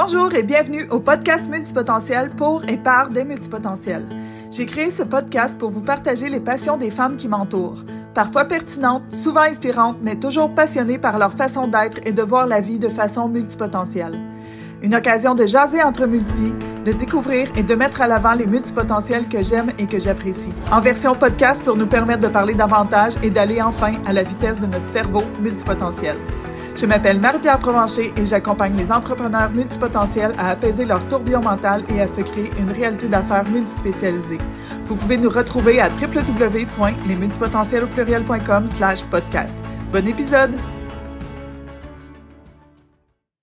[0.00, 4.06] Bonjour et bienvenue au podcast Multipotentiel pour et par des multipotentiels.
[4.52, 7.82] J'ai créé ce podcast pour vous partager les passions des femmes qui m'entourent.
[8.14, 12.60] Parfois pertinentes, souvent inspirantes, mais toujours passionnées par leur façon d'être et de voir la
[12.60, 14.16] vie de façon multipotentielle.
[14.82, 16.52] Une occasion de jaser entre multi,
[16.84, 20.52] de découvrir et de mettre à l'avant les multipotentiels que j'aime et que j'apprécie.
[20.70, 24.60] En version podcast pour nous permettre de parler davantage et d'aller enfin à la vitesse
[24.60, 26.16] de notre cerveau multipotentiel.
[26.80, 32.00] Je m'appelle Marie-Pierre Provencher et j'accompagne les entrepreneurs multipotentiels à apaiser leur tourbillon mental et
[32.00, 34.38] à se créer une réalité d'affaires multispécialisée.
[34.84, 37.88] Vous pouvez nous retrouver à www.lesmultipotentiels
[38.68, 39.58] slash podcast.
[39.90, 40.54] Bon épisode!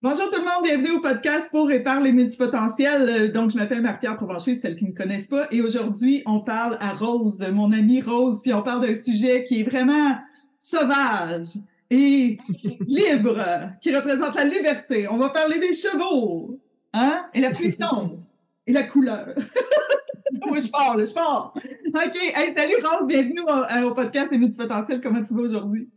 [0.02, 3.33] Bonjour tout le monde, bienvenue au podcast pour et par les multipotentiels.
[3.33, 6.77] Donc, je m'appelle Marie-Pierre Provencher, celles qui ne me connaissent pas, et aujourd'hui, on parle
[6.80, 10.16] à Rose, mon amie Rose, puis on parle d'un sujet qui est vraiment
[10.58, 11.58] sauvage
[11.89, 12.38] et
[12.88, 15.07] libre, qui représente la liberté.
[15.07, 16.59] On va parler des chevaux,
[16.94, 19.36] hein, et la puissance, et la couleur.
[20.47, 21.52] Moi, je parle, je parle.
[21.56, 22.17] OK.
[22.36, 25.02] Hey, salut Rose, bienvenue au, au podcast des multipotentiels.
[25.02, 25.89] Comment tu vas aujourd'hui?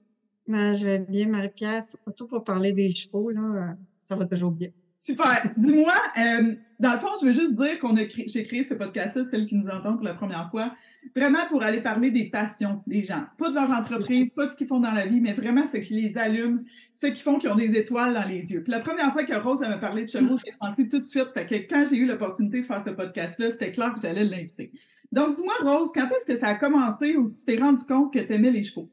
[0.46, 4.68] Ben, je vais bien, Marie-Pierre, surtout pour parler des chevaux, là, ça va toujours bien.
[5.00, 5.42] Super.
[5.56, 8.74] Dis-moi, euh, dans le fond, je veux juste dire qu'on a créé, j'ai créé ce
[8.74, 10.74] podcast-là, celle qui nous entend pour la première fois,
[11.14, 13.22] vraiment pour aller parler des passions des gens.
[13.38, 15.76] Pas de leur entreprise, pas de ce qu'ils font dans la vie, mais vraiment ce
[15.76, 16.64] qui les allume,
[16.96, 18.64] ce qui font qu'ils ont des étoiles dans les yeux.
[18.64, 21.28] Puis la première fois que Rose m'a parlé de chevaux, j'ai senti tout de suite
[21.32, 24.72] fait que quand j'ai eu l'opportunité de faire ce podcast-là, c'était clair que j'allais l'inviter.
[25.12, 28.18] Donc, dis-moi, Rose, quand est-ce que ça a commencé ou tu t'es rendu compte que
[28.18, 28.90] tu aimais les chevaux?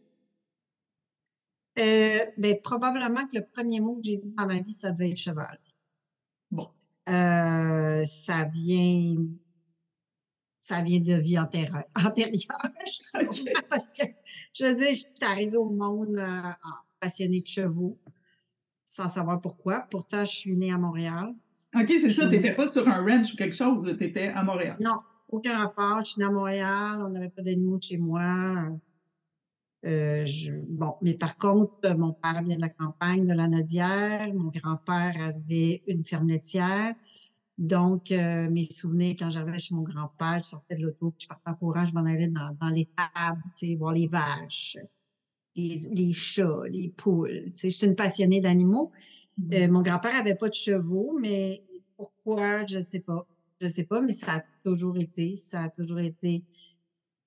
[1.80, 5.10] Euh, ben, probablement que le premier mot que j'ai dit dans ma vie, ça devait
[5.10, 5.60] être cheval.
[7.08, 9.16] Euh, ça vient
[10.60, 12.58] ça vient de vie antérieure, antérieure
[13.70, 14.04] parce que
[14.54, 16.50] je veux dire, je suis arrivée au monde euh,
[17.00, 18.00] passionnée de chevaux,
[18.84, 19.86] sans savoir pourquoi.
[19.92, 21.36] Pourtant, je suis née à Montréal.
[21.76, 24.42] OK, c'est ça, tu n'étais pas sur un ranch ou quelque chose, tu étais à
[24.42, 24.78] Montréal.
[24.80, 24.98] Non,
[25.30, 26.00] aucun rapport.
[26.00, 28.70] Je suis née à Montréal, on n'avait pas d'animaux chez moi.
[29.86, 34.34] Euh, je, bon, mais par contre, mon père vient de la campagne de la Nodière,
[34.34, 36.96] mon grand-père avait une ferme laitière.
[37.58, 41.52] Donc, euh, mes souvenirs, quand j'arrivais chez mon grand-père, je sortais de l'auto, je partais
[41.52, 44.78] en courant, je m'en allais dans, dans les tables, tu sais, voir les vaches,
[45.56, 47.44] les, les chats, les poules.
[47.46, 48.92] Tu sais, je suis une passionnée d'animaux.
[49.54, 51.64] Euh, mon grand-père avait pas de chevaux, mais
[51.96, 53.26] pourquoi, je sais pas.
[53.62, 56.44] Je sais pas, mais ça a toujours été, ça a toujours été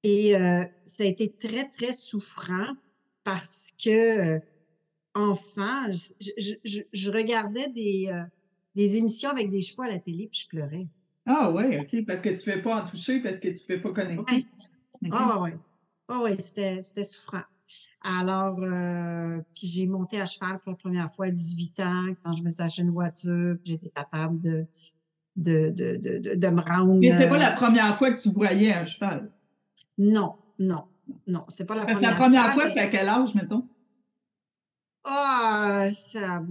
[0.03, 2.75] et euh, ça a été très, très souffrant
[3.25, 4.41] parce que, euh,
[5.15, 8.23] enfant, je, je, je, regardais des, euh,
[8.75, 10.87] des émissions avec des chevaux à la télé puis je pleurais.
[11.27, 12.07] Ah ouais, OK.
[12.07, 14.47] Parce que tu ne fais pas en toucher, parce que tu ne fais pas connecter.
[15.11, 15.55] Ah ouais.
[16.09, 17.43] Ah ouais, c'était, c'était souffrant.
[18.03, 22.33] Alors, euh, puis j'ai monté à cheval pour la première fois à 18 ans, quand
[22.33, 24.67] je me suis acheté une voiture, j'étais capable de,
[25.37, 26.99] de, de, de, de, me rendre.
[27.01, 29.31] Mais c'est pas la première fois que tu voyais un cheval.
[29.99, 30.87] Non, non,
[31.27, 32.71] non, c'est pas la Parce première la première fois, fois.
[32.73, 33.69] c'est à quel âge, mettons?
[35.05, 36.43] Ah, ça.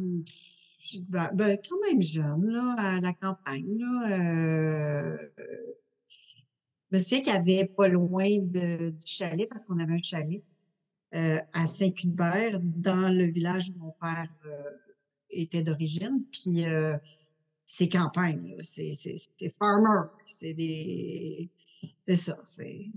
[1.09, 4.11] Ben, quand même jeune, là, à la campagne, là.
[4.11, 5.17] Euh,
[6.91, 10.01] je me souviens qu'il y avait pas loin de, du chalet, parce qu'on avait un
[10.01, 10.41] chalet,
[11.15, 14.71] euh, à Saint-Cuthbert, dans le village où mon père euh,
[15.29, 16.25] était d'origine.
[16.31, 16.97] Puis, euh,
[17.65, 18.63] c'est campagne, là.
[18.63, 20.07] C'est, c'est, c'est farmer.
[20.25, 21.49] C'est des.
[22.07, 22.39] C'est ça.
[22.45, 22.87] C'est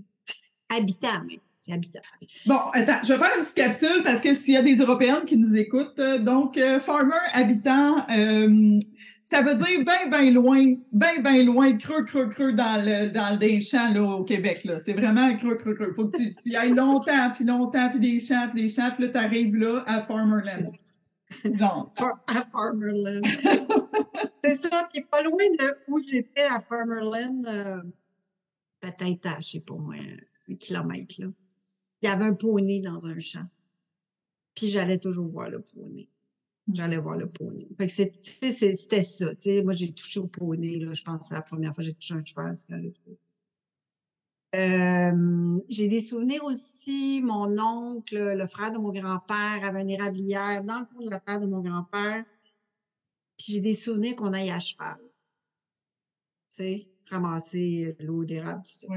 [0.77, 1.99] habitant, mais c'est habitant.
[2.47, 5.25] Bon, attends, je vais faire une petite capsule parce que s'il y a des Européennes
[5.25, 8.79] qui nous écoutent, euh, donc euh, farmer, habitant, euh,
[9.23, 13.37] ça veut dire bien, bien loin, bien, bien loin, creux, creux, creux dans le dans
[13.37, 14.63] des champs là, au Québec.
[14.65, 14.79] Là.
[14.79, 15.93] C'est vraiment creux, creux, creux.
[15.95, 18.91] Faut que tu, tu y ailles longtemps, puis longtemps, puis des champs, puis des champs,
[18.95, 20.71] puis là, tu arrives là à Farmerland.
[21.45, 21.97] Donc.
[22.27, 23.23] À Farmerland.
[24.43, 27.81] c'est ça, puis pas loin de où j'étais à Farmerland, euh,
[28.79, 29.95] peut-être à, je sais pas moi,
[30.51, 31.27] un kilomètre, là.
[32.01, 33.45] Il y avait un poney dans un champ.
[34.55, 36.09] Puis j'allais toujours voir le poney.
[36.73, 37.67] J'allais voir le poney.
[37.77, 39.35] Fait que c'était ça.
[39.35, 40.93] Tu sais, moi, j'ai touché au poney, là.
[40.93, 42.81] Je pense que c'est la première fois que j'ai touché un cheval, c'est quand
[44.53, 50.61] euh, j'ai des souvenirs aussi, mon oncle, le frère de mon grand-père avait une érablière
[50.63, 52.25] dans le coin de la terre de mon grand-père.
[53.37, 54.99] Puis j'ai des souvenirs qu'on aille à cheval.
[56.49, 58.87] Tu sais, ramasser l'eau d'érable, tout ça.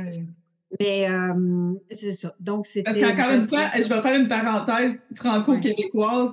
[0.81, 2.35] Mais euh, c'est ça.
[2.41, 2.85] Donc, c'était.
[2.85, 6.33] Parce qu'encore une fois, je vais faire une parenthèse franco-québécoise.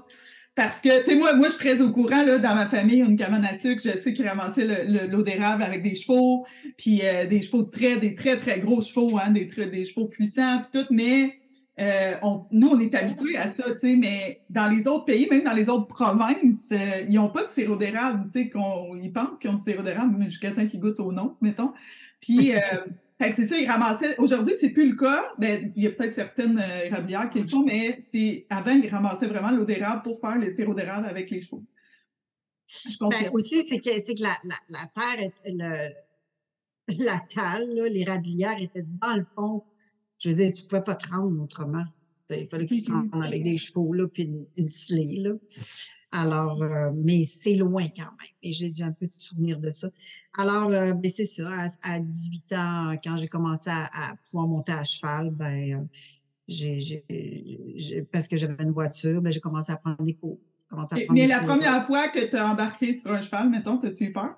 [0.54, 3.00] Parce que, tu sais, moi, moi, je suis très au courant, là, dans ma famille,
[3.00, 6.46] une cabane à sucre, je sais qu'ils ramassaient l'eau d'érable avec des chevaux,
[6.78, 10.62] puis euh, des chevaux très, des très, très gros chevaux, hein, des, des chevaux puissants,
[10.62, 11.36] puis tout, mais
[11.80, 15.28] euh, on, nous, on est habitués à ça, tu sais, mais dans les autres pays,
[15.30, 18.96] même dans les autres provinces, euh, ils n'ont pas de sirop d'érable, tu sais, qu'on,
[18.98, 21.72] ils pensent qu'ils ont du sirop d'érable, mais jusqu'à temps qu'ils goûtent au nom, mettons.
[22.20, 22.60] Puis, euh,
[23.32, 24.18] c'est ça, ils ramassaient.
[24.18, 25.24] Aujourd'hui, c'est plus le cas.
[25.38, 29.28] Ben, il y a peut-être certaines érablières qui le font, mais c'est avant, ils ramassaient
[29.28, 31.64] vraiment l'eau d'érable pour faire le sirop d'érable avec les chevaux.
[33.02, 38.84] Ben, aussi, c'est que, c'est que la, la, la terre, le, la cale, l'érablière était
[38.84, 39.64] dans le fond
[40.22, 41.84] je veux dire, tu ne pouvais pas te rendre autrement.
[42.30, 45.32] Il fallait que tu te rendes avec des chevaux, là, puis une, une là.
[46.14, 48.30] Alors, euh, mais c'est loin quand même.
[48.44, 49.90] Et j'ai un peu de souvenir de ça.
[50.38, 51.50] Alors, euh, ben c'est ça.
[51.82, 55.84] À, 18 ans, quand j'ai commencé à, pouvoir monter à cheval, ben, euh,
[56.48, 57.04] j'ai,
[58.12, 60.40] parce que j'avais une voiture, ben, j'ai commencé à prendre des cours.
[61.10, 64.38] mais la première fois que tu as embarqué sur un cheval, mettons, as-tu eu peur?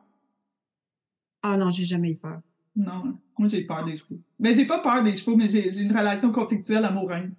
[1.44, 2.40] Ah non, j'ai jamais eu peur.
[2.76, 4.20] Non, moi j'ai peur des chevaux.
[4.40, 7.30] Mais ben, j'ai pas peur des chevaux, mais j'ai une relation conflictuelle amoureuse.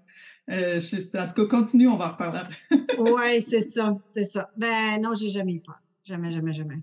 [0.51, 0.81] Euh,
[1.15, 2.57] en tout cas, continue, on va en reparler après.
[2.99, 4.51] oui, c'est ça, c'est ça.
[4.57, 5.81] Ben non, j'ai jamais eu peur.
[6.05, 6.83] Jamais, jamais, jamais.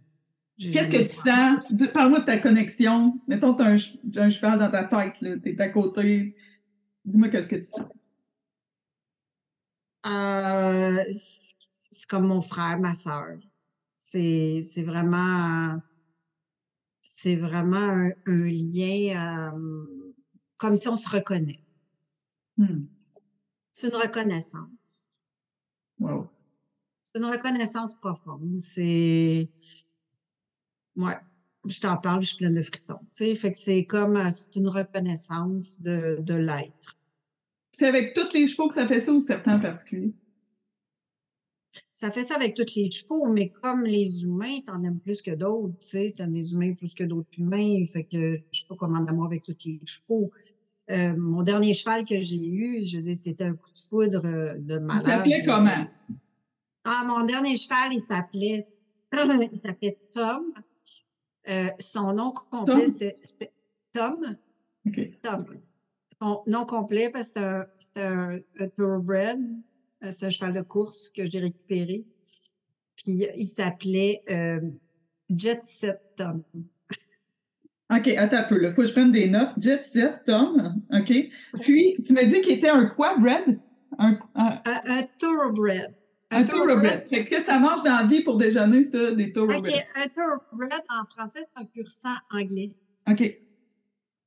[0.57, 1.89] Qu'est-ce que tu sens?
[1.93, 3.19] Parle-moi de ta connexion.
[3.27, 6.35] Mettons, tu as, un cheval dans ta tête, tu es à côté.
[7.05, 7.87] Dis-moi qu'est-ce que tu sens.
[10.07, 13.37] Euh, c'est comme mon frère, ma soeur.
[13.97, 15.79] C'est vraiment
[17.21, 20.11] c'est vraiment un, lien euh,
[20.57, 21.63] comme si on se reconnaît.
[22.57, 22.85] Hmm.
[23.71, 24.69] C'est une reconnaissance.
[25.99, 26.27] Wow.
[27.03, 28.59] C'est une reconnaissance profonde.
[28.59, 29.49] C'est.
[30.95, 31.17] Ouais.
[31.67, 32.99] Je t'en parle, je suis pleine de frissons.
[33.15, 36.97] Tu Fait que c'est comme euh, c'est une reconnaissance de, de l'être.
[37.71, 40.11] C'est avec tous les chevaux que ça fait ça ou certains en particulier?
[41.93, 45.31] Ça fait ça avec tous les chevaux, mais comme les humains, t'en aimes plus que
[45.31, 48.75] d'autres, tu sais, t'aimes les humains plus que d'autres humains, fait que je sais pas
[48.75, 50.31] comment d'amour avec tous les chevaux.
[50.89, 54.57] Euh, mon dernier cheval que j'ai eu, je veux c'était un coup de foudre euh,
[54.57, 55.03] de malade.
[55.05, 55.87] Il s'appelait comment?
[56.83, 58.67] Ah, mon dernier cheval, il s'appelait,
[59.13, 60.53] il s'appelait Tom.
[61.49, 63.15] Euh, son nom complet, c'est
[63.93, 64.35] Tom.
[65.21, 65.45] Tom.
[66.21, 69.39] Son nom complet, parce que c'était un, un, thoroughbred.
[70.03, 72.05] Euh, un cheval de course que j'ai récupéré.
[72.95, 74.59] Puis il s'appelait euh,
[75.29, 76.43] Jet Set Tom.
[77.93, 78.63] OK, attends un peu.
[78.63, 79.51] Il faut que je prenne des notes.
[79.57, 80.81] Jet Set Tom.
[80.91, 81.13] OK.
[81.61, 83.59] Puis, tu m'as dit qu'il était un quoi, Bread?
[83.99, 84.61] Un, un...
[84.65, 85.95] un, thoroughbred.
[86.31, 87.07] Un, thoroughbred.
[87.09, 89.59] Qu'est-ce que ça mange dans la vie pour déjeuner, ça, des thoroughbreds?
[89.59, 92.71] OK, un thoroughbred, en français, c'est un pur sang anglais.
[93.09, 93.37] OK.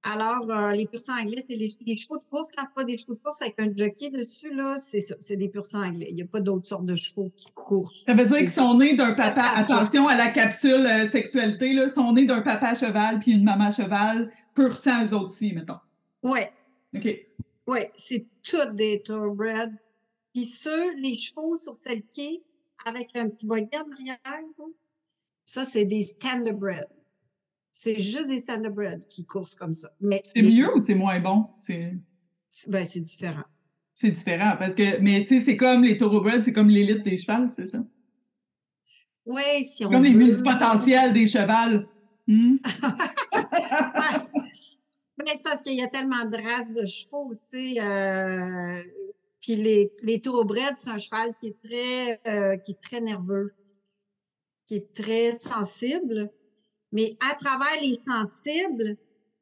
[0.07, 2.51] Alors, euh, les pur anglais, c'est les, chevaux de course.
[2.55, 5.37] Quand tu vois des chevaux de course avec un jockey dessus, là, c'est ça, c'est
[5.37, 6.09] des pur anglais.
[6.11, 7.91] Il n'y a pas d'autres sortes de chevaux qui courent.
[7.91, 11.89] Ça veut dire qu'ils sont nés d'un papa, attention à la capsule euh, sexualité, là,
[11.89, 15.79] sont nés d'un papa cheval puis une maman cheval, pur sang eux autres aussi, mettons.
[16.23, 16.41] Oui.
[16.95, 17.09] OK.
[17.67, 19.73] Oui, c'est tous des thoroughbreds.
[20.35, 22.43] Puis ceux, les chevaux sur celle qui
[22.85, 24.45] avec un petit boyau en arrière,
[25.47, 26.89] ça, c'est des standardbreds.
[27.77, 29.91] C'est juste des standardbred qui courent comme ça.
[30.01, 31.49] Mais c'est mieux ou c'est moins bon?
[31.67, 31.93] C'est
[32.69, 33.43] ben, c'est différent.
[33.97, 37.17] C'est différent parce que, mais tu sais, c'est comme les thoroughbreds, c'est comme l'élite des
[37.17, 37.79] chevals, c'est ça?
[39.27, 41.89] Oui, si on Comme les multipotentiels des chevals.
[42.29, 42.57] Hmm?
[45.17, 47.81] Ben, c'est parce qu'il y a tellement de races de chevaux, tu sais.
[47.81, 48.83] Euh,
[49.41, 53.55] puis les, les thoroughbreds, c'est un cheval qui est très, euh, qui est très nerveux,
[54.67, 56.33] qui est très sensible.
[56.95, 58.97] Mais à travers les sensibles,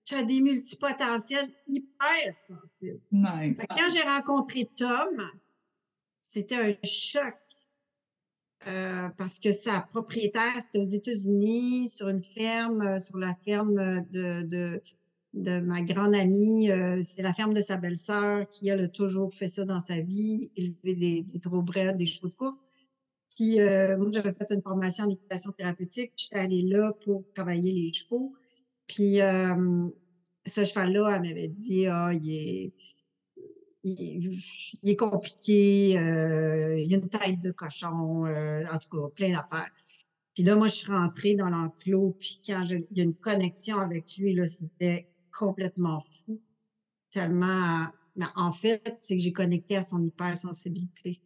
[0.04, 3.00] tu as des multipotentiels hyper sensibles.
[3.12, 3.58] Nice.
[3.68, 5.22] Quand j'ai rencontré Tom,
[6.20, 7.36] c'était un choc.
[8.68, 14.02] Euh, parce que sa propriétaire, c'était aux États-Unis, sur une ferme, euh, sur la ferme
[14.12, 14.80] de, de,
[15.34, 16.70] de ma grande amie.
[16.70, 20.52] Euh, c'est la ferme de sa belle-sœur qui, a toujours fait ça dans sa vie,
[20.56, 22.62] élever des, des des chevaux de course.
[23.36, 26.12] Puis euh, moi, j'avais fait une formation en équitation thérapeutique.
[26.16, 28.34] J'étais allée là pour travailler les chevaux.
[28.86, 29.88] Puis euh,
[30.44, 32.72] ce cheval-là, elle m'avait dit Ah, il est.
[33.84, 34.38] Il,
[34.84, 39.72] est compliqué, euh, il a une tête de cochon, en tout cas, plein d'affaires.
[40.34, 43.78] Puis là, moi, je suis rentrée dans l'enclos, puis quand il y a une connexion
[43.78, 46.40] avec lui, là, c'était complètement fou.
[47.10, 47.88] Tellement.
[48.14, 51.20] Mais en fait, c'est que j'ai connecté à son hypersensibilité.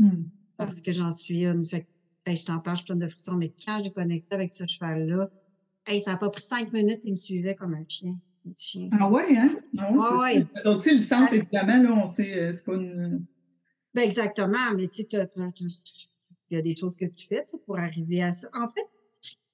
[0.00, 0.24] Mmh
[0.56, 1.64] parce que j'en suis une.
[1.66, 1.86] Fait
[2.26, 5.28] je t'en parle, je suis pleine de frissons, mais quand j'ai connecté avec ce cheval-là,
[5.88, 8.16] ça n'a pas pris cinq minutes, il me suivait comme un chien.
[8.48, 8.88] Un chien.
[8.92, 9.48] Ah ouais, hein?
[9.78, 10.46] Ah ouais, ouais.
[10.64, 13.24] Ils aussi le sens, évidemment, là, on sait, euh, c'est pas une...
[13.94, 15.08] Ben exactement, mais tu sais,
[16.50, 18.48] il y a des choses que tu fais pour arriver à ça.
[18.54, 18.88] En fait,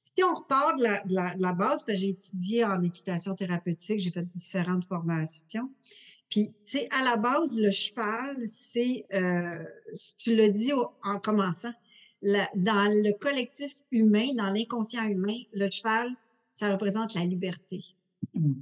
[0.00, 4.26] si on repart de la, de la, base, j'ai étudié en équitation thérapeutique, j'ai fait
[4.34, 5.70] différentes formations.
[6.28, 9.64] Puis, tu sais, à la base, le cheval, c'est, euh,
[10.18, 11.72] tu l'as dit en commençant,
[12.22, 16.08] dans le collectif humain, dans l'inconscient humain, le cheval,
[16.52, 17.82] ça représente la liberté.
[18.34, 18.52] Mmh.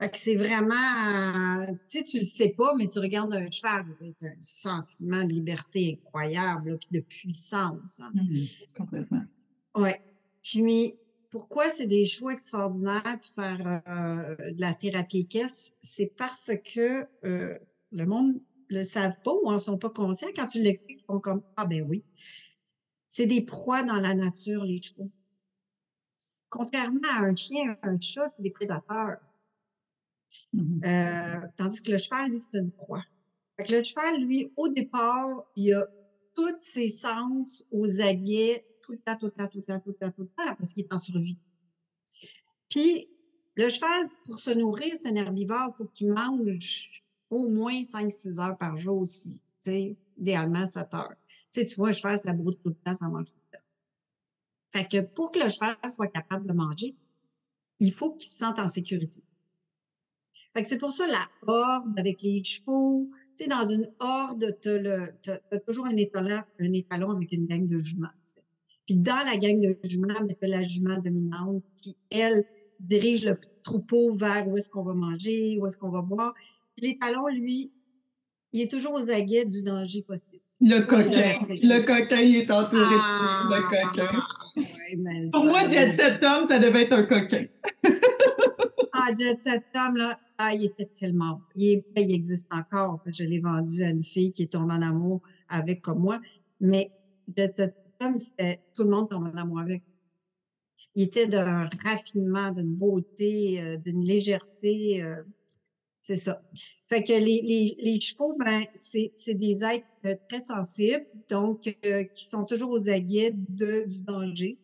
[0.00, 3.86] Fait que c'est vraiment, tu sais, tu le sais pas, mais tu regardes un cheval,
[4.00, 8.00] c'est un sentiment de liberté incroyable, puis de puissance.
[8.00, 8.10] Hein.
[8.14, 9.24] Mmh, complètement.
[9.76, 10.00] Ouais.
[10.42, 10.94] Puis,
[11.32, 15.74] pourquoi c'est des choix extraordinaires pour faire euh, de la thérapie équestre?
[15.80, 17.58] C'est parce que euh,
[17.90, 20.28] le monde le savent pas ou en sont pas conscients.
[20.36, 22.04] Quand tu l'expliques, ils font comme Ah ben oui.
[23.08, 25.10] C'est des proies dans la nature, les chevaux.
[26.50, 29.16] Contrairement à un chien, un chat, c'est des prédateurs.
[30.52, 33.04] Mmh euh, tandis que le cheval, lui, c'est une proie.
[33.56, 35.86] Fait que le cheval, lui, au départ, il a
[36.34, 39.90] tous ses sens aux aguets tout le temps, tout le temps, tout le temps, tout
[39.90, 41.38] le temps, tout le temps, parce qu'il est en survie.
[42.68, 43.08] Puis,
[43.54, 48.40] le cheval, pour se nourrir, c'est un herbivore, il faut qu'il mange au moins 5-6
[48.40, 49.40] heures par jour aussi.
[49.40, 51.14] Tu sais, idéalement 7 heures.
[51.50, 53.58] Tu sais, tu vois, un cheval, ça broute tout le temps, ça mange tout le
[53.58, 53.64] temps.
[54.70, 56.96] Fait que pour que le cheval soit capable de manger,
[57.78, 59.22] il faut qu'il se sente en sécurité.
[60.54, 63.10] Fait que c'est pour ça la horde avec les chevaux.
[63.36, 64.68] Tu sais, dans une horde, tu
[65.30, 68.08] as, toujours un étalon, un étalon avec une gang de juments.
[68.86, 72.44] Puis dans la gang de juments, tu as la jument dominante qui, elle,
[72.80, 76.34] dirige le troupeau vers où est-ce qu'on va manger, où est-ce qu'on va boire.
[76.78, 77.72] L'étalon, lui,
[78.52, 80.42] il est toujours aux aguets du danger possible.
[80.60, 81.34] Le coquin.
[81.48, 85.30] Le coquin, il est entouré de le ah, coquin.
[85.32, 87.46] Pour moi, Jet Set Tom, ça devait être un coquin.
[88.92, 91.40] ah, Jet Set Tom, là, ah, il était tellement.
[91.56, 93.00] Il, ben, il existe encore.
[93.06, 96.20] Je l'ai vendu à une fille qui est tombée en amour avec comme moi.
[96.60, 96.90] Mais
[97.36, 97.74] Jet Set
[98.16, 99.82] C'était tout le monde tombe en amour avec.
[100.94, 105.02] Il était d'un raffinement, d'une beauté, euh, d'une légèreté.
[105.02, 105.22] Euh,
[106.00, 106.42] c'est ça.
[106.86, 112.70] Fait que les, chevaux, ben, c'est, des êtres euh, très sensibles, donc qui sont toujours
[112.72, 114.58] aux aguets de, du danger.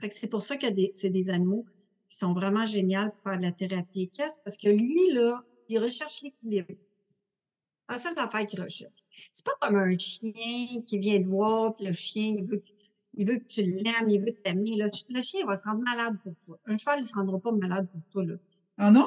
[0.00, 1.64] Fait que c'est pour ça que c'est des animaux
[2.10, 5.78] qui sont vraiment géniales pour faire de la thérapie équestre parce que lui, là, il
[5.78, 6.74] recherche l'équilibre.
[7.88, 9.01] C'est ça l'affaire qu'il recherche.
[9.32, 12.66] C'est pas comme un chien qui vient te voir, puis le chien, il veut, que,
[13.14, 14.76] il veut que tu l'aimes, il veut t'aimer.
[14.76, 14.88] Là.
[15.08, 16.58] Le chien va se rendre malade pour toi.
[16.66, 18.24] Un cheval, il se rendra pas malade pour toi.
[18.24, 18.34] Là.
[18.78, 19.06] Ah non?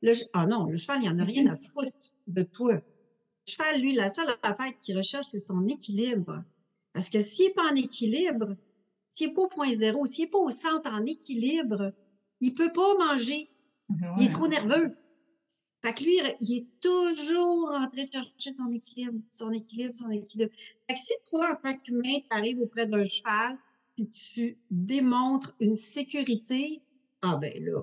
[0.00, 2.74] Le cheval, ah non, le cheval, il en a rien à foutre de toi.
[2.74, 2.82] Le
[3.50, 6.44] cheval, lui, la seule affaire qu'il recherche, c'est son équilibre.
[6.92, 8.56] Parce que s'il n'est pas en équilibre,
[9.08, 11.92] s'il n'est pas au point zéro, s'il n'est pas au centre en équilibre,
[12.40, 13.48] il peut pas manger.
[14.18, 14.94] Il est trop nerveux.
[15.84, 20.10] Fait que lui, il est toujours en train de chercher son équilibre, son équilibre, son
[20.10, 20.50] équilibre.
[20.88, 23.56] Fait que si toi, en tant qu'humain, tu arrives auprès d'un cheval,
[23.94, 26.82] puis tu démontres une sécurité,
[27.22, 27.82] ah ben là,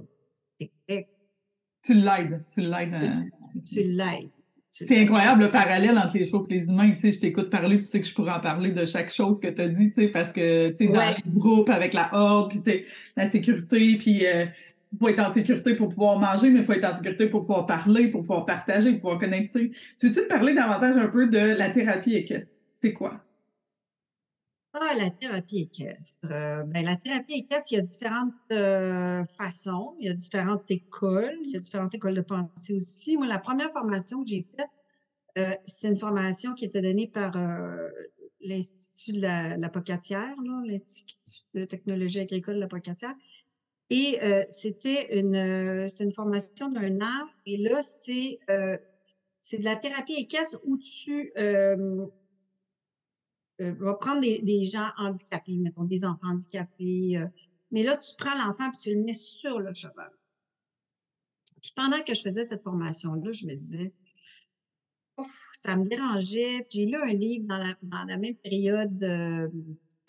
[1.86, 3.22] tu l'aides, tu l'aides.
[3.64, 4.30] Tu, l'aides.
[4.68, 6.92] C'est incroyable le parallèle entre les chevaux et les humains.
[6.92, 9.40] Tu sais, je t'écoute parler, tu sais que je pourrais en parler de chaque chose
[9.40, 12.10] que tu as dit, tu sais, parce que tu sais, dans les groupes, avec la
[12.14, 12.86] horde, puis tu sais,
[13.16, 14.46] la sécurité, puis euh,
[14.96, 17.42] il faut être en sécurité pour pouvoir manger, mais il faut être en sécurité pour
[17.42, 19.72] pouvoir parler, pour pouvoir partager, pour pouvoir connecter.
[20.00, 22.52] Tu veux-tu parler davantage un peu de la thérapie équestre?
[22.78, 23.22] C'est quoi?
[24.74, 26.28] Ah, la thérapie équestre.
[26.32, 30.70] Euh, ben, la thérapie équestre, il y a différentes euh, façons, il y a différentes
[30.70, 33.18] écoles, il y a différentes écoles de pensée aussi.
[33.18, 34.70] Moi, la première formation que j'ai faite,
[35.38, 37.34] euh, c'est une formation qui était donnée par
[38.42, 40.34] l'Institut de la, la Pocatière,
[40.66, 43.14] l'Institut de technologie agricole de la Pocatière.
[43.92, 47.28] Et c'était une, c'est une formation d'un an.
[47.46, 48.40] Et là, c'est
[49.42, 51.32] c'est de la thérapie équestre où tu
[53.62, 57.18] euh, va prendre des, des, gens handicapés, mettons des enfants handicapés.
[57.18, 57.28] Euh,
[57.72, 60.12] mais là, tu prends l'enfant et tu le mets sur le cheval.
[61.62, 63.94] Puis pendant que je faisais cette formation-là, je me disais,
[65.18, 66.66] ouf, ça me dérangeait.
[66.70, 68.98] J'ai lu un livre dans la, dans la même période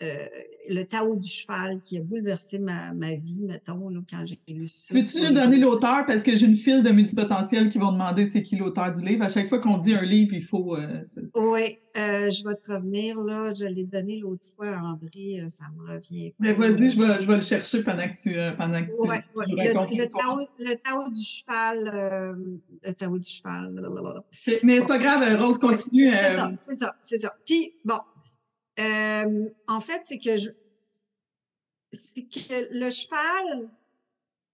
[0.03, 0.27] euh,
[0.69, 4.67] le Tao du cheval qui a bouleversé ma, ma vie, mettons, là, quand j'ai lu
[4.67, 4.93] ça.
[4.93, 6.05] Peux-tu nous donner l'auteur?
[6.05, 9.23] Parce que j'ai une file de multipotentiels qui vont demander c'est qui l'auteur du livre.
[9.23, 10.75] À chaque fois qu'on dit un livre, il faut.
[10.75, 11.03] Euh,
[11.35, 13.51] oui, euh, je vais te revenir, là.
[13.55, 16.31] Je l'ai donné l'autre fois à André, ça me revient.
[16.39, 18.35] Mais vas-y, je vais, je vais le chercher pendant que tu.
[18.55, 19.45] pendant que tu ouais, ouais.
[19.47, 22.59] Le, le, tao, le, tao, du cheval.
[22.85, 23.73] le Tao du cheval.
[24.61, 26.15] Mais c'est pas grave, Rose, continue.
[26.15, 27.33] C'est ça, c'est ça, c'est ça.
[27.45, 27.97] Puis, bon,
[28.79, 30.49] euh, en fait, c'est que je,
[31.91, 33.69] c'est que le cheval,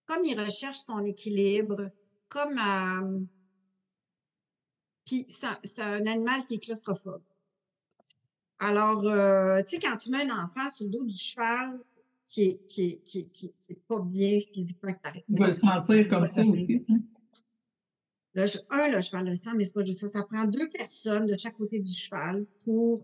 [0.06, 1.89] comme il recherche son équilibre,
[2.30, 3.20] comme euh,
[5.06, 5.46] puis c'est
[5.82, 7.22] un, un, animal qui est claustrophobe.
[8.60, 11.80] Alors, euh, tu sais, quand tu mets un enfant sur le dos du cheval
[12.25, 14.94] qui est, qui est, qui est, qui est, pas bien physiquement,
[15.27, 16.82] il va le sentir comme ça aussi.
[18.36, 20.08] Le, un, le cheval de sang, mais c'est pas juste ça.
[20.08, 23.03] Ça prend deux personnes de chaque côté du cheval pour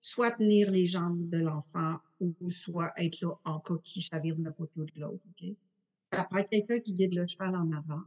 [0.00, 4.52] soit tenir les jambes de l'enfant ou soit être là en cas qui chavire d'un
[4.52, 5.22] côté ou de l'autre.
[5.28, 5.48] OK?
[6.02, 8.02] Ça prend quelqu'un qui guide le cheval en avant.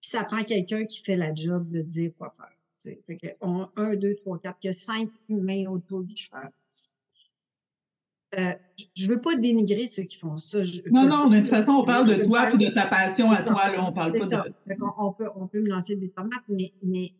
[0.00, 2.52] Puis ça prend quelqu'un qui fait la job de dire quoi faire.
[2.74, 3.00] T'sais.
[3.06, 6.50] Fait que on, un, deux, trois, quatre, il y a cinq humains autour du cheval.
[8.38, 8.54] Euh,
[8.96, 10.62] je veux pas dénigrer ceux qui font ça.
[10.62, 13.30] Je, non, non, mais de toute façon, on parle de toi et de ta passion
[13.32, 14.44] à toi, là, on parle pas ça.
[14.44, 14.74] de...
[14.80, 17.12] On, on, peut, on peut me lancer des tomates, mais, mais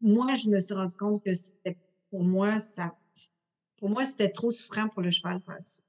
[0.00, 1.78] moi, je me suis rendu compte que c'était,
[2.10, 2.94] pour moi, ça,
[3.86, 5.84] pour moi, c'était trop souffrant pour le cheval faire ça.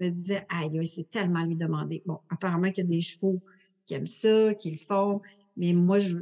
[0.00, 2.02] Je me disais, aïe, c'est tellement lui demander.
[2.04, 3.40] Bon, apparemment qu'il y a des chevaux
[3.84, 5.20] qui aiment ça, qui le font,
[5.56, 6.18] mais moi, je,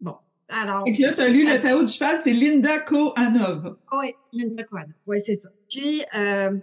[0.00, 0.14] bon.
[0.48, 0.84] Alors.
[0.86, 3.76] Et là, tu lu le Tao du cheval, c'est Linda Kohanov.
[3.90, 4.94] Oui, Linda Kohanov.
[5.08, 5.48] Oui, c'est ça.
[5.68, 6.56] Puis, euh,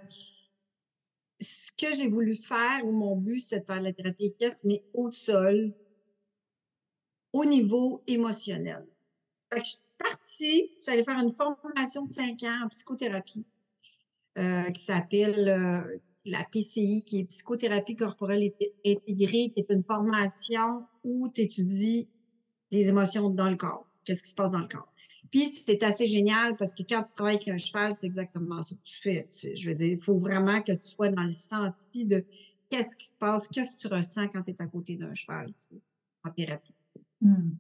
[1.42, 4.82] ce que j'ai voulu faire, ou mon but, c'est de faire la thérapie équestre, mais
[4.94, 5.74] au sol,
[7.34, 8.88] au niveau émotionnel.
[9.52, 13.46] Fait que je suis partie, j'allais faire une formation de cinq ans en psychothérapie
[14.38, 18.52] euh, qui s'appelle euh, la PCI, qui est psychothérapie corporelle
[18.86, 22.08] intégrée, qui est une formation où tu étudies
[22.72, 24.92] les émotions dans le corps, qu'est-ce qui se passe dans le corps.
[25.32, 28.76] Puis c'est assez génial parce que quand tu travailles avec un cheval, c'est exactement ce
[28.76, 29.26] que tu fais.
[29.56, 32.26] je veux dire, il faut vraiment que tu sois dans le senti de
[32.70, 35.48] qu'est-ce qui se passe, qu'est-ce que tu ressens quand tu es à côté d'un cheval
[35.48, 35.82] tu sais,
[36.24, 36.74] en thérapie.
[37.22, 37.52] Hmm.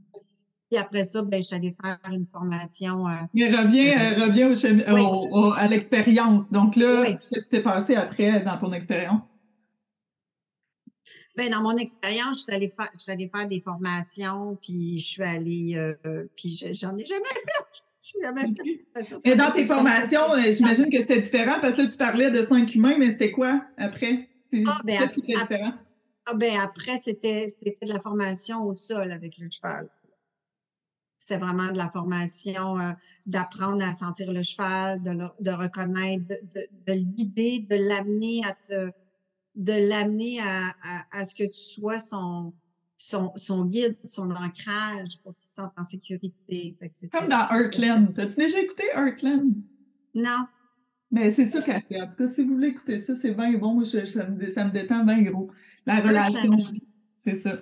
[0.73, 3.07] Puis après ça, ben, je suis allée faire une formation.
[3.07, 4.55] Euh, Mais reviens, euh, reviens au,
[4.95, 5.01] Oui.
[5.31, 6.51] au, au, à l'expérience.
[6.51, 7.15] Donc là, Oui.
[7.29, 9.21] qu'est-ce qui s'est passé après dans ton expérience?
[11.37, 14.97] Ben, dans mon expérience, je suis allée faire, je suis allée faire des formations, puis
[14.97, 17.83] je suis allée, euh, puis je- j'en ai jamais fait.
[19.25, 22.43] Et dans tes formations, euh, j'imagine que c'était différent parce que là, tu parlais de
[22.43, 24.27] cinq humains, mais c'était quoi après?
[24.49, 25.73] C'est- Ah, ben, Qu'est-ce qui était différent?
[26.25, 29.87] Ah, ben, après, c'était, c'était de la formation au sol avec le cheval.
[31.25, 32.91] C'était vraiment de la formation, euh,
[33.27, 38.53] d'apprendre à sentir le cheval, de, le- de reconnaître, de, le guider, de l'amener à
[38.53, 38.91] te,
[39.55, 42.51] de l'amener à, à, à ce que tu sois son,
[42.97, 46.75] son, son guide, son ancrage pour qu'il se sente en sécurité.
[47.09, 48.13] Comme dans Heartland.
[48.13, 49.53] T'as-tu déjà écouté Heartland?
[50.15, 50.45] Non.
[51.09, 52.01] Mais c'est ça qu'elle fait.
[52.01, 53.81] En tout cas, si vous voulez écouter ça, c'est bien bon.
[53.81, 55.49] Je- ça, me, ça me détend bien gros.
[55.85, 56.51] La relation,
[57.15, 57.61] c'est ça.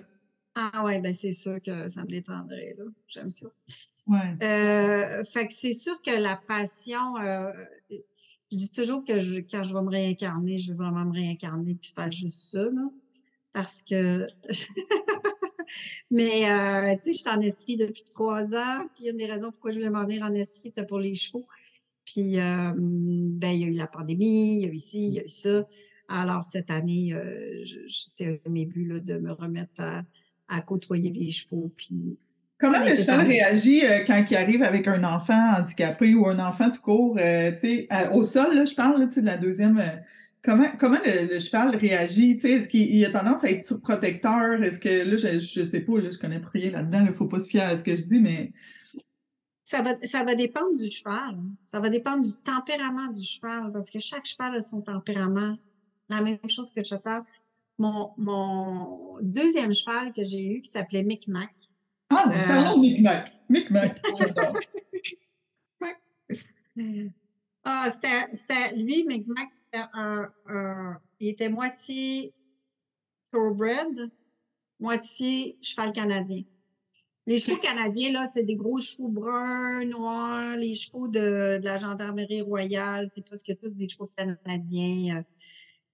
[0.54, 2.84] Ah ouais, ben c'est sûr que ça me détendrait, là.
[3.08, 3.48] J'aime ça.
[4.06, 4.36] Ouais.
[4.42, 7.50] Euh, fait que c'est sûr que la passion, euh,
[8.50, 11.74] je dis toujours que je, quand je vais me réincarner, je veux vraiment me réincarner
[11.74, 12.90] puis faire juste ça, là.
[13.52, 14.26] Parce que,
[16.10, 19.50] mais, euh, tu sais, je suis en Estrie depuis trois ans, puis une des raisons
[19.50, 21.46] pourquoi je voulais m'en venir en Estrie, c'était pour les chevaux.
[22.04, 25.14] Puis, euh, ben, il y a eu la pandémie, il y a eu ci, il
[25.14, 25.66] y a eu ça.
[26.08, 30.02] Alors, cette année, euh, c'est un de mes buts, là, de me remettre à,
[30.52, 32.18] à côtoyer des chevaux, puis
[32.58, 36.38] Comment Oui, le cheval réagit euh, quand il arrive avec un enfant handicapé ou un
[36.38, 37.50] enfant tout court, euh,
[37.90, 39.78] à- au sol, là, je parle, là, de la deuxième.
[39.78, 39.96] euh,
[40.44, 42.38] comment comment le, le cheval réagit?
[42.42, 44.62] Est-ce qu'il il a tendance à être surprotecteur?
[44.62, 47.26] Est-ce que, là, je, je sais pas, là, je connais rien là-dedans, il ne faut
[47.26, 48.52] pas se fier à ce que je dis, mais
[49.64, 51.36] Ça va, ça va dépendre du cheval.
[51.66, 55.56] Ça va dépendre du tempérament du cheval, parce que chaque cheval a son tempérament.
[56.10, 57.22] La même chose que le cheval.
[57.78, 61.50] Mon, mon deuxième cheval que j'ai eu, qui s'appelait Micmac.
[62.10, 62.46] Ah, Euh.
[62.46, 63.32] parlons de Micmac.
[63.48, 64.58] Micmac, j'adore.
[67.64, 72.34] Ah, c'était, c'était, lui, Micmac, c'était un, un, il était moitié
[73.30, 74.10] thoroughbred,
[74.80, 76.42] moitié cheval canadien.
[77.28, 81.78] Les chevaux canadiens, là, c'est des gros chevaux bruns, noirs, les chevaux de, de la
[81.78, 85.22] gendarmerie royale, c'est presque tous des chevaux canadiens.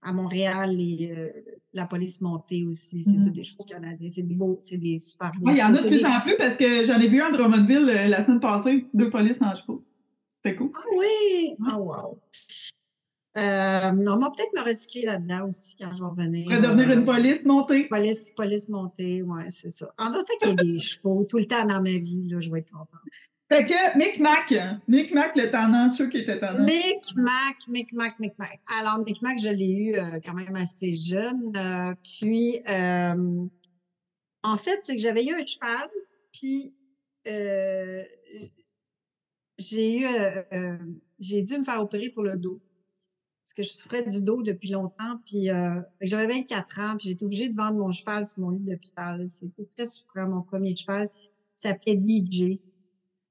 [0.03, 1.33] À Montréal, les, euh,
[1.73, 4.09] la police montée aussi, c'est tous des chevaux canadiens.
[4.11, 5.47] C'est des beaux, c'est des super beaux.
[5.49, 7.21] Ouais, il y en a de plus des- en plus parce que j'en ai vu
[7.21, 9.85] un à Drummondville euh, la semaine passée, deux polices en chevaux.
[10.45, 10.71] C'était cool.
[10.75, 11.57] Ah oui!
[11.69, 12.19] Ah wow!
[13.37, 16.47] Euh, on va peut-être me recycler là-dedans aussi quand je vais revenir.
[16.49, 17.85] Pour devenir Euh, une police montée.
[17.89, 19.93] Police, police montée, ouais, c'est ça.
[19.99, 22.51] En autant qu'il y ait des chevaux tout le temps dans ma vie, là, je
[22.51, 22.89] vais être contente.
[23.51, 24.53] Fait que Micmac,
[24.89, 25.49] Micmac le
[25.89, 26.65] suis sûr qu'il était tendant.
[26.65, 28.61] Micmac, Micmac, Micmac.
[28.79, 31.57] Alors, Micmac, je l'ai eu euh, quand même assez jeune.
[31.57, 33.47] euh, puis, euh,
[34.43, 35.89] en fait, c'est que j'avais eu un cheval,
[36.33, 36.75] puis
[39.59, 40.07] j'ai eu,
[41.19, 42.61] j'ai dû me faire opérer pour le dos.
[43.43, 45.49] Parce que je souffrais du dos depuis longtemps, puis
[46.03, 49.27] j'avais 24 ans, puis j'étais obligée de vendre mon cheval sur mon lit d'hôpital.
[49.27, 51.09] C'était très souffrant, mon premier cheval.
[51.17, 52.59] Il s'appelait DJ.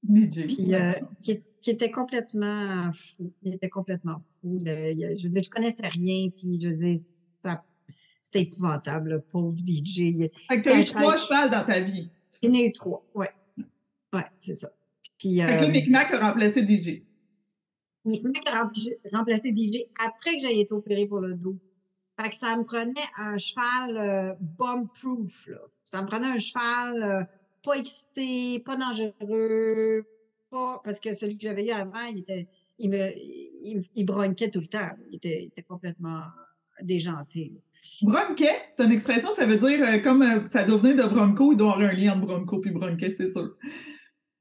[0.03, 0.45] DJ.
[0.45, 3.33] Puis, euh, qui, était complètement fou.
[3.43, 4.57] Il était complètement fou.
[4.61, 7.63] Le- je veux dire, je connaissais rien, puis je veux dire, ça,
[8.21, 10.29] c'était épouvantable, le pauvre DJ.
[10.47, 12.09] Fait que t'as eu trois chevals dans ta vie.
[12.41, 13.29] il en a eu trois, ouais.
[14.13, 14.69] Ouais, c'est ça.
[15.17, 17.03] Puis, Fait que euh, Micmac a remplacé DJ.
[18.05, 18.69] Micmac a
[19.11, 21.57] remplacé DJ après que j'aille été opérée pour le dos.
[22.19, 25.47] Fait que ça me prenait un cheval euh, bomb-proof.
[25.47, 25.59] là.
[25.83, 27.23] Ça me prenait un cheval euh,
[27.67, 30.05] pas excité, pas dangereux,
[30.49, 32.47] pas parce que celui que j'avais eu avant, il était,
[32.79, 34.89] il me, il, il bronquait tout le temps.
[35.09, 36.21] Il était, il était complètement
[36.81, 37.53] déjanté.
[38.03, 41.51] Bronquet, c'est une expression, ça veut dire euh, comme euh, ça doit venir de bronco,
[41.51, 43.55] il doit avoir un lien entre bronco et bronquet, c'est sûr.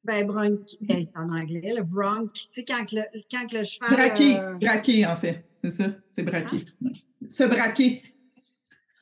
[0.04, 2.32] Ben, bronch, ben, c'est en anglais, le bronch.
[2.32, 3.90] Tu sais, quand le, quand le cheval.
[3.90, 6.64] Braquer, euh, braquer en fait, c'est ça, c'est braquer.
[7.28, 8.02] Se braquer.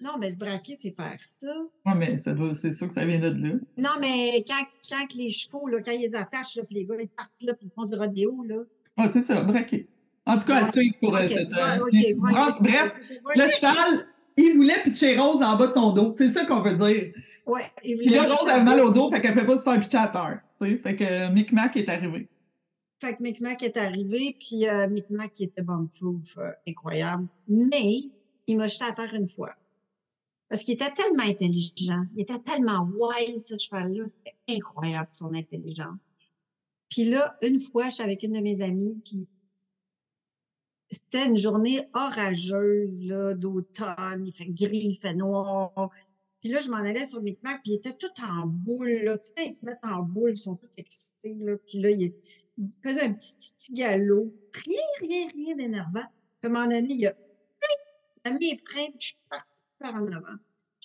[0.01, 1.55] Non, mais se braquer, c'est faire ça.
[1.87, 3.55] Ouais, mais ça doit, c'est sûr que ça vient de là.
[3.77, 6.97] Non, mais quand, quand les chevaux, là, quand ils les attachent, là, puis les gars,
[6.99, 8.57] ils partent là, puis ils font du rodéo, là.
[8.99, 9.89] Ouais, c'est ça, braquer.
[10.27, 11.49] En tout cas, à suivre pour cette.
[11.49, 16.13] bref, le cheval, il voulait pitcher Rose en bas de son dos.
[16.13, 17.13] C'est ça qu'on veut dire.
[17.47, 19.59] Ouais, il Puis là, voulait Rose avait mal au dos, fait qu'elle ne peut pas
[19.59, 20.41] se faire pitcher à terre.
[20.59, 22.29] Fait que euh, Micmac est arrivé.
[23.01, 27.27] Fait que Micmac est arrivé, puis euh, Micmac était bomb-proof, euh, incroyable.
[27.49, 28.05] Mais
[28.47, 29.55] il m'a jeté à terre une fois.
[30.49, 32.05] Parce qu'il était tellement intelligent.
[32.15, 34.05] Il était tellement wild, ce cheval-là.
[34.09, 35.99] C'était incroyable, son intelligence.
[36.91, 39.29] Puis là, une fois, j'étais avec une de mes amies, puis
[40.91, 44.27] c'était une journée orageuse, là, d'automne.
[44.27, 45.91] Il fait gris, il fait noir.
[46.41, 49.19] Puis là, je m'en allais sur Micmac, puis il était tout en boule, là.
[49.19, 51.57] Tu sais, ils se mettent en boule, ils sont tous excités, là.
[51.67, 52.15] Puis là, il,
[52.59, 54.33] il faisait un petit, petit, galop.
[54.53, 56.01] Rien, rien, rien d'énervant.
[56.01, 57.15] À un moment donné, il a
[58.33, 60.37] mis les freins, je suis partie par en avant.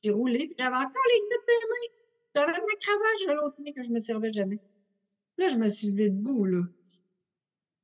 [0.04, 1.95] J'ai roulé, puis j'avais encore les gouttes de main.
[2.36, 4.60] J'avais ma cravache de l'autre main que je me servais jamais.
[5.38, 6.62] Là, je me suis levée debout, là.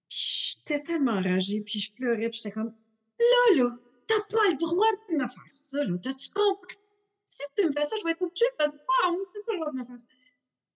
[0.09, 2.73] J'étais tellement enragée, puis je pleurais, puis j'étais comme,
[3.19, 3.69] là, là,
[4.07, 5.97] t'as pas le droit de me faire ça, là.
[5.97, 6.77] T'as-tu compris?
[7.25, 9.17] Si tu me fais ça, je vais être obligée de te prendre.
[9.33, 10.07] T'as pas le droit de me faire ça.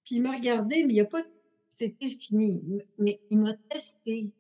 [0.04, 1.22] Puis il m'a regardé, mais il a pas,
[1.70, 2.82] c'était fini.
[2.98, 4.34] Mais il m'a testé.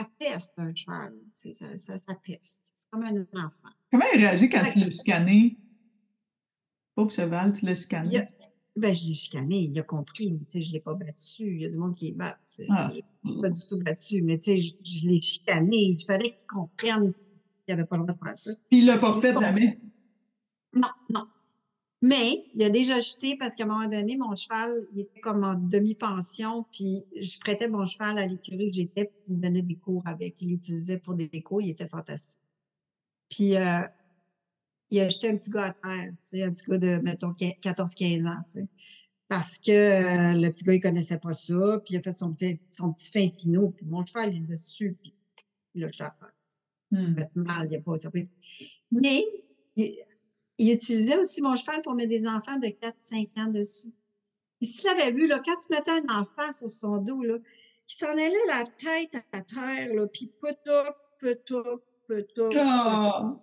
[0.00, 1.14] Ça teste un cheval.
[1.30, 2.70] Ça, ça, ça teste.
[2.74, 3.68] C'est comme un enfant.
[3.90, 5.56] Comment il réagit quand Fait tu l'as chicané?
[6.94, 8.16] Pauvre cheval, tu l'as chicané.
[8.18, 8.22] A-
[8.76, 11.54] ben, je l'ai chicané, il a compris, mais tu sais, je l'ai pas battu.
[11.54, 12.38] Il y a du monde qui est bat.
[12.70, 12.90] Ah.
[13.42, 15.76] Pas du tout battu, mais tu sais, je, je l'ai chicané.
[15.76, 18.52] Il fallait qu'il comprenne qu'il avait pas le droit de faire ça.
[18.70, 19.40] Puis il l'a pas refait Bon.
[19.40, 19.76] jamais?
[20.72, 21.26] Non, non.
[22.02, 25.44] Mais il a déjà jeté parce qu'à un moment donné, mon cheval, il était comme
[25.44, 29.76] en demi-pension, puis je prêtais mon cheval à l'écurie que j'étais, puis il donnait des
[29.76, 30.40] cours avec.
[30.40, 32.40] Il l'utilisait pour des cours, il était fantastique.
[33.28, 33.82] Puis euh,
[34.90, 37.32] il a jeté un petit gars à terre, tu sais, un petit gars de, mettons,
[37.32, 38.68] 14-15 ans, tu sais.
[39.28, 42.32] Parce que euh, le petit gars, il connaissait pas ça, puis il a fait son
[42.32, 45.14] petit, son petit fin pinot, puis mon cheval, il l'a su, puis
[45.74, 46.32] il l'a jeté à terre
[46.90, 47.14] Hmm.
[47.14, 48.26] fait mal, il a pas, ça peut...
[48.90, 49.22] Mais
[49.76, 50.04] il,
[50.60, 53.88] il utilisait aussi mon cheval pour mettre des enfants de 4-5 ans dessus.
[54.60, 57.36] Et s'il avait vu, là, quand tu mettais un enfant sur son dos, là,
[57.88, 62.52] il s'en allait la tête à terre, là, puis peut-up, peut-up, peut-up.
[62.58, 63.22] Ah!
[63.24, 63.38] peut-up.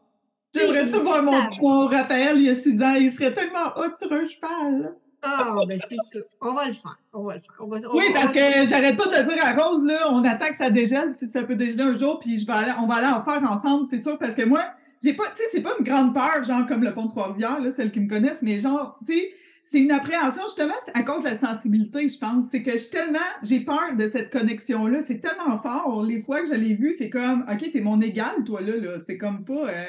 [0.53, 2.93] J'aimerais ça voir mon, mon Raphaël il y a 6 ans.
[2.93, 4.81] Il serait tellement hot sur un cheval.
[4.83, 4.89] là.
[5.23, 6.19] Ah, ben c'est ça.
[6.39, 6.99] On va le faire.
[7.13, 7.55] On va le faire.
[7.59, 10.23] On va, on Oui, parce on que j'arrête pas de dire à Rose, là, on
[10.23, 12.85] attend que ça dégèle, si ça peut dégeler un jour, puis je vais aller, on
[12.85, 14.63] va aller en faire ensemble, c'est sûr, parce que moi,
[15.03, 17.59] j'ai pas, tu sais, c'est pas une grande peur, genre comme le pont de Trois-Rivières,
[17.59, 19.31] là, celles qui me connaissent, mais genre, tu sais,
[19.63, 22.45] c'est une appréhension, justement, à cause de la sensibilité, je pense.
[22.49, 26.03] C'est que je tellement, j'ai peur de cette connexion-là, c'est tellement fort.
[26.03, 28.99] Les fois que je l'ai vu, c'est comme, OK, t'es mon égal, toi, là, là.
[29.05, 29.85] C'est comme pas, euh,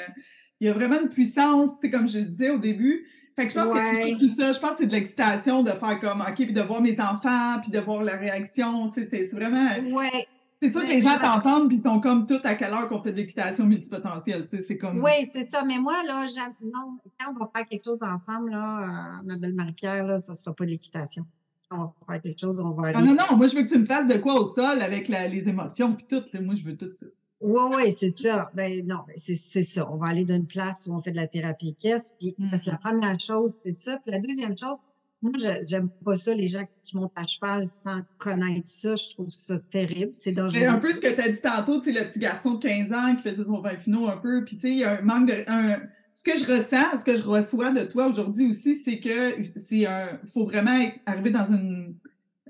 [0.60, 3.06] il y a vraiment une puissance, tu sais, comme je disais au début.
[3.36, 4.16] Fait que je pense que Ouais.
[4.18, 4.50] tout ça.
[4.50, 7.60] Je pense que c'est de l'excitation de faire comme, OK, puis de voir mes enfants,
[7.62, 8.88] puis de voir la réaction.
[8.90, 9.68] Tu sais, c'est c'est vraiment.
[9.92, 10.26] Ouais,
[10.60, 13.00] C'est sûr que les gens t'entendent, puis ils sont comme tout à quelle heure qu'on
[13.02, 14.44] fait de l'équitation multipotentielle.
[14.46, 15.02] Tu sais, c'est comme.
[15.02, 15.64] oui, c'est ça.
[15.64, 16.24] Mais moi, là,
[16.62, 20.34] non, quand on va faire quelque chose ensemble, là, euh, ma belle Marie-Pierre, là, ça
[20.34, 21.24] sera pas de l'équitation.
[21.70, 22.98] On va faire quelque chose, on va aller.
[22.98, 25.06] Ah non, non, moi, je veux que tu me fasses de quoi au sol avec
[25.08, 26.24] la- les émotions, puis tout.
[26.32, 26.40] là.
[26.40, 27.06] Moi, je veux tout ça.
[27.40, 28.50] Oui, oui, c'est ça.
[28.54, 29.88] Ben non, ben, c'est ça.
[29.92, 32.16] On va aller d'une place où on fait de la thérapie caisse.
[32.18, 32.50] Puis Mm.
[32.50, 33.96] parce que la première chose, c'est ça.
[34.04, 34.76] Puis la deuxième chose,
[35.20, 35.32] moi,
[35.66, 38.94] j'aime pas ça, les gens qui montent à cheval sans connaître ça.
[38.94, 40.10] Je trouve ça terrible.
[40.14, 40.66] C'est C'est dangereux.
[40.66, 42.92] un peu ce que tu as dit tantôt, tu sais, le petit garçon de 15
[42.92, 45.02] ans qui faisait son vin finot un peu, puis tu sais, il y a un
[45.02, 45.44] manque de...
[45.48, 45.80] un-
[46.14, 49.86] ce que je ressens, ce que je reçois de toi aujourd'hui aussi, c'est que c'est
[49.86, 50.18] un...
[50.32, 51.94] faut vraiment arriver dans une,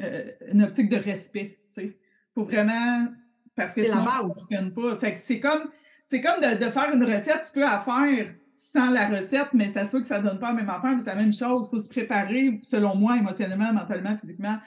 [0.01, 1.99] euh, une optique de respect, tu sais.
[2.35, 3.09] faut vraiment...
[3.57, 4.21] Parce que C'est la ça base.
[4.21, 4.97] fonctionne pas.
[5.01, 5.65] Fait que c'est comme,
[6.07, 9.69] c'est comme de, de faire une recette, tu peux la faire sans la recette, mais
[9.69, 11.69] ça se peut que ça donne pas la même affaire, mais c'est la même chose.
[11.69, 14.59] Il faut se préparer, selon moi, émotionnellement, mentalement, physiquement,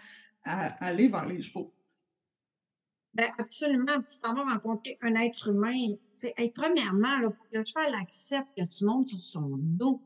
[0.45, 1.73] à aller vers les chevaux.
[3.13, 4.01] Ben, absolument.
[4.08, 5.95] Tu t'en vas rencontrer un être humain.
[6.56, 10.01] Premièrement, pour que le cheval accepte que tu montes sur son dos.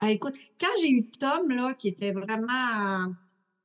[0.00, 3.14] Ah, écoute, quand j'ai eu Tom, là, qui était vraiment,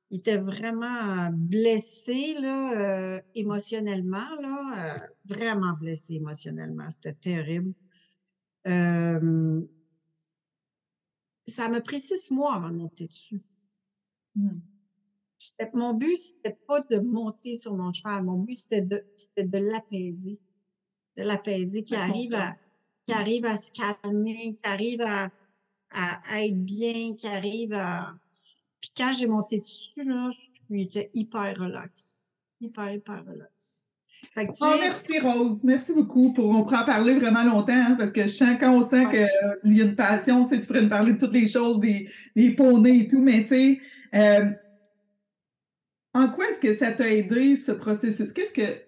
[0.10, 6.90] était vraiment blessé là, euh, émotionnellement, là, euh, vraiment blessé émotionnellement.
[6.90, 7.74] C'était terrible.
[8.68, 9.62] Euh,
[11.48, 13.42] ça m'a pris six mois avant de monter dessus.
[14.36, 14.60] Mmh.
[15.74, 18.24] Mon but, c'était pas de monter sur mon cheval.
[18.24, 20.40] Mon but, c'était de, c'était de l'apaiser.
[21.18, 22.56] De l'apaiser, qui arrive à,
[23.06, 25.32] qui arrive à se calmer, qui arrive à,
[25.90, 28.16] à être bien, qui arrive à,
[28.82, 30.32] puis quand j'ai monté dessus, là,
[30.70, 32.34] j'étais hyper relax.
[32.60, 33.91] Hyper, hyper relax.
[34.38, 36.34] Oh, merci Rose, merci beaucoup.
[36.34, 39.06] Pour, on pourra en parler vraiment longtemps hein, parce que je sens, quand on sent
[39.06, 41.80] qu'il y a une passion, tu, sais, tu pourrais nous parler de toutes les choses,
[41.80, 43.80] des, des poneys et tout, mais tu sais,
[44.16, 44.46] euh,
[46.14, 48.34] en quoi est-ce que ça t'a aidé ce processus?
[48.34, 48.82] Qu'est-ce que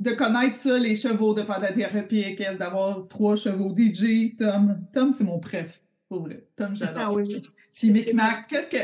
[0.00, 4.34] de connaître ça, les chevaux, de faire de la thérapie équestre, d'avoir trois chevaux, DJ,
[4.36, 4.80] Tom.
[4.92, 5.80] Tom, c'est mon préf.
[6.08, 6.46] Pour vrai.
[6.56, 7.02] Tom, j'adore.
[7.06, 7.42] Ah oui.
[8.48, 8.78] qu'est-ce que.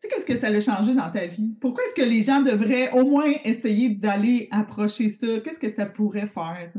[0.00, 1.54] Tu sais, qu'est-ce que ça a changé dans ta vie?
[1.60, 5.40] Pourquoi est-ce que les gens devraient au moins essayer d'aller approcher ça?
[5.40, 6.72] Qu'est-ce que ça pourrait faire?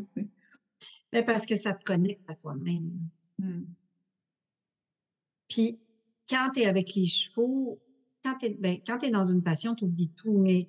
[1.12, 2.92] Ben, parce que ça te connecte à toi-même.
[3.38, 3.66] Hmm.
[5.48, 5.80] Puis,
[6.28, 7.80] quand tu es avec les chevaux,
[8.24, 10.68] quand tu es, ben, es dans une passion, tu oublies tout, mais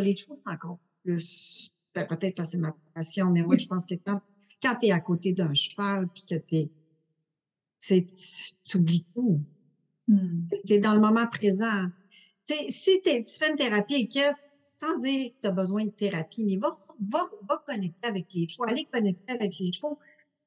[0.00, 1.70] les chevaux, c'est encore plus.
[1.94, 4.20] Ben, peut-être parce que c'est ma passion, mais moi, je pense que quand,
[4.62, 6.34] quand tu es à côté d'un cheval, puis que
[8.66, 9.40] tu oublies tout.
[10.08, 10.48] Hmm.
[10.66, 11.88] Tu es dans le moment présent.
[12.42, 16.44] sais, si tu fais une thérapie qu'est-ce sans dire que tu as besoin de thérapie,
[16.44, 19.98] mais va, va, va connecter avec les chevaux, aller connecter avec les chevaux.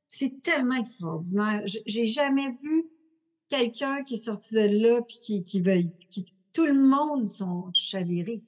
[0.08, 1.62] C'est tellement extraordinaire.
[1.66, 2.86] J'ai jamais vu
[3.50, 7.70] quelqu'un qui est sorti de là puis qui, qui veut, qui, tout le monde sont
[7.74, 8.42] chavirés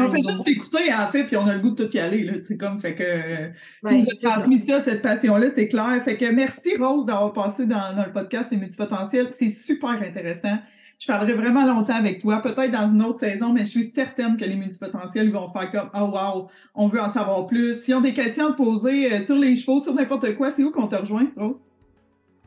[0.00, 2.22] on fait juste écouter en fait, puis on a le goût de tout y aller.
[2.24, 3.46] Là, comme, fait que
[3.88, 4.82] tu nous as transmis ça.
[4.82, 6.00] cette passion-là, c'est clair.
[6.04, 9.28] Fait que merci Rose d'avoir passé dans, le podcast C'est multipotentiel.
[9.32, 10.58] C'est super intéressant.
[10.98, 14.36] Je parlerai vraiment longtemps avec toi, peut-être dans une autre saison, mais je suis certaine
[14.36, 17.82] que les multipotentiels vont faire comme Oh wow, on veut en savoir plus.
[17.82, 20.70] S'ils ont des questions à poser euh, sur les chevaux, sur n'importe quoi, c'est où
[20.70, 21.60] qu'on te rejoint, Rose?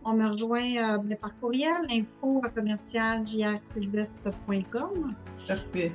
[0.06, 3.20] On me rejoint euh, par courriel, info à commercial
[5.46, 5.92] Parfait.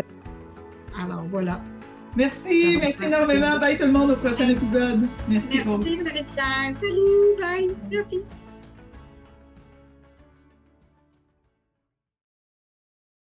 [1.00, 1.60] Alors voilà.
[2.16, 3.58] Merci, merci énormément.
[3.58, 5.08] Bye tout le monde au prochain épisode.
[5.28, 5.48] Merci.
[5.66, 6.76] Merci Marie-Pierre.
[6.80, 7.74] Salut, bye.
[7.90, 8.22] Merci.